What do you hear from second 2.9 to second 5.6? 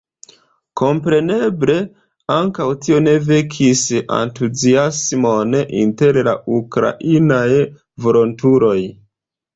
ne vekis entuziasmon